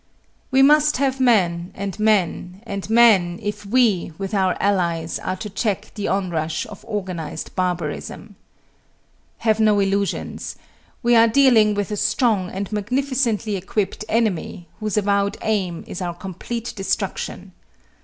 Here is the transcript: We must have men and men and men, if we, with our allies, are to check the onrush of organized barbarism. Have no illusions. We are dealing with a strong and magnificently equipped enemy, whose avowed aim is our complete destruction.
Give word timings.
We 0.49 0.63
must 0.63 0.97
have 0.97 1.19
men 1.19 1.71
and 1.75 1.99
men 1.99 2.61
and 2.65 2.89
men, 2.89 3.37
if 3.39 3.67
we, 3.67 4.13
with 4.17 4.33
our 4.33 4.57
allies, 4.59 5.19
are 5.19 5.35
to 5.35 5.47
check 5.47 5.91
the 5.93 6.07
onrush 6.07 6.65
of 6.65 6.83
organized 6.87 7.55
barbarism. 7.55 8.35
Have 9.45 9.59
no 9.59 9.79
illusions. 9.79 10.55
We 11.03 11.15
are 11.15 11.27
dealing 11.27 11.75
with 11.75 11.91
a 11.91 11.97
strong 11.97 12.49
and 12.49 12.71
magnificently 12.71 13.55
equipped 13.55 14.03
enemy, 14.09 14.67
whose 14.79 14.97
avowed 14.97 15.37
aim 15.43 15.83
is 15.85 16.01
our 16.01 16.15
complete 16.15 16.73
destruction. 16.75 17.51